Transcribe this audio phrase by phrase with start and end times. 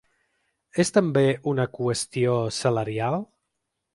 [0.83, 3.21] És, també, una qüestió salarial?